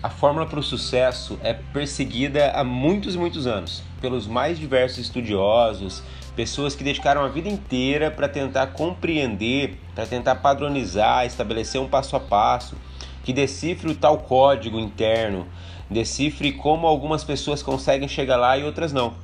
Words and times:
A 0.00 0.08
fórmula 0.08 0.46
para 0.46 0.60
o 0.60 0.62
sucesso 0.62 1.40
é 1.42 1.52
perseguida 1.52 2.52
há 2.52 2.62
muitos 2.62 3.16
e 3.16 3.18
muitos 3.18 3.48
anos 3.48 3.82
pelos 4.00 4.28
mais 4.28 4.56
diversos 4.56 4.98
estudiosos, 4.98 6.04
pessoas 6.36 6.76
que 6.76 6.84
dedicaram 6.84 7.24
a 7.24 7.28
vida 7.28 7.48
inteira 7.48 8.08
para 8.08 8.28
tentar 8.28 8.68
compreender, 8.68 9.76
para 9.96 10.06
tentar 10.06 10.36
padronizar, 10.36 11.26
estabelecer 11.26 11.80
um 11.80 11.88
passo 11.88 12.14
a 12.14 12.20
passo 12.20 12.76
que 13.24 13.32
decifre 13.32 13.90
o 13.90 13.94
tal 13.94 14.18
código 14.18 14.78
interno, 14.78 15.48
decifre 15.90 16.52
como 16.52 16.86
algumas 16.86 17.24
pessoas 17.24 17.60
conseguem 17.60 18.06
chegar 18.06 18.36
lá 18.36 18.56
e 18.56 18.62
outras 18.62 18.92
não. 18.92 19.14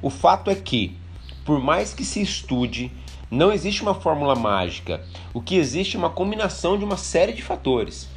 O 0.00 0.08
fato 0.08 0.50
é 0.50 0.54
que, 0.54 0.96
por 1.44 1.60
mais 1.60 1.92
que 1.92 2.02
se 2.02 2.22
estude, 2.22 2.90
não 3.30 3.52
existe 3.52 3.82
uma 3.82 3.94
fórmula 3.94 4.34
mágica. 4.34 5.02
O 5.34 5.42
que 5.42 5.56
existe 5.56 5.96
é 5.96 5.98
uma 5.98 6.08
combinação 6.08 6.78
de 6.78 6.84
uma 6.84 6.96
série 6.96 7.34
de 7.34 7.42
fatores. 7.42 8.08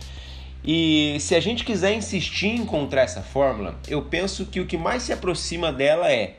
E 0.69 1.15
se 1.21 1.33
a 1.33 1.39
gente 1.39 1.63
quiser 1.63 1.93
insistir 1.93 2.47
em 2.47 2.57
encontrar 2.57 3.03
essa 3.03 3.21
fórmula, 3.21 3.79
eu 3.87 4.01
penso 4.01 4.45
que 4.45 4.59
o 4.59 4.65
que 4.65 4.75
mais 4.75 5.03
se 5.03 5.13
aproxima 5.13 5.71
dela 5.71 6.11
é 6.11 6.35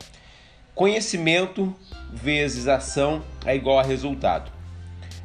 conhecimento 0.75 1.75
vezes 2.13 2.69
ação 2.69 3.23
é 3.47 3.57
igual 3.57 3.79
a 3.79 3.83
resultado. 3.83 4.53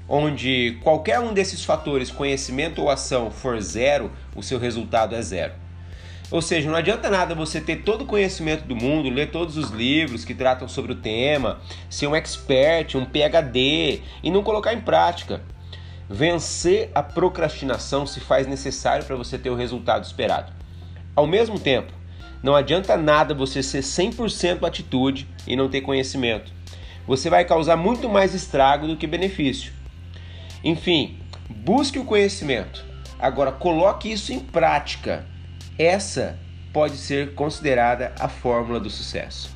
Onde 0.07 0.77
qualquer 0.81 1.19
um 1.19 1.33
desses 1.33 1.65
fatores, 1.65 2.09
conhecimento 2.09 2.81
ou 2.81 2.89
ação, 2.89 3.29
for 3.29 3.59
zero, 3.59 4.09
o 4.33 4.41
seu 4.41 4.57
resultado 4.57 5.15
é 5.15 5.21
zero. 5.21 5.51
Ou 6.31 6.41
seja, 6.41 6.69
não 6.69 6.77
adianta 6.77 7.09
nada 7.09 7.35
você 7.35 7.59
ter 7.59 7.83
todo 7.83 8.03
o 8.03 8.07
conhecimento 8.07 8.63
do 8.63 8.75
mundo, 8.75 9.09
ler 9.09 9.31
todos 9.31 9.57
os 9.57 9.69
livros 9.69 10.23
que 10.23 10.33
tratam 10.33 10.69
sobre 10.69 10.93
o 10.93 10.95
tema, 10.95 11.59
ser 11.89 12.07
um 12.07 12.15
expert, 12.15 12.95
um 12.95 13.03
PhD 13.03 14.01
e 14.23 14.31
não 14.31 14.43
colocar 14.43 14.73
em 14.73 14.79
prática. 14.79 15.41
Vencer 16.13 16.91
a 16.93 17.01
procrastinação 17.01 18.05
se 18.05 18.19
faz 18.19 18.45
necessário 18.45 19.03
para 19.03 19.15
você 19.15 19.35
ter 19.35 19.49
o 19.49 19.55
resultado 19.55 20.03
esperado. 20.03 20.53
Ao 21.15 21.25
mesmo 21.25 21.59
tempo, 21.59 21.91
não 22.43 22.53
adianta 22.55 22.95
nada 22.95 23.33
você 23.33 23.63
ser 23.63 23.79
100% 23.79 24.61
atitude 24.63 25.27
e 25.47 25.55
não 25.55 25.67
ter 25.67 25.81
conhecimento. 25.81 26.51
Você 27.07 27.31
vai 27.31 27.43
causar 27.45 27.75
muito 27.77 28.07
mais 28.07 28.35
estrago 28.35 28.85
do 28.85 28.95
que 28.95 29.07
benefício. 29.07 29.73
Enfim, 30.63 31.17
busque 31.49 31.97
o 31.97 32.05
conhecimento. 32.05 32.85
Agora, 33.17 33.51
coloque 33.51 34.11
isso 34.11 34.31
em 34.31 34.39
prática. 34.39 35.25
Essa 35.79 36.37
pode 36.71 36.95
ser 36.95 37.33
considerada 37.33 38.13
a 38.19 38.29
fórmula 38.29 38.79
do 38.79 38.89
sucesso. 38.91 39.49